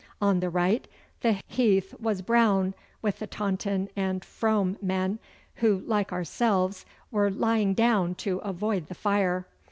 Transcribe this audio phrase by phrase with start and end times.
[0.19, 0.87] On the right
[1.19, 5.19] the heath was brown with the Taunton and Frome men,
[5.57, 9.45] who, like ourselves, were lying down to avoid the fire.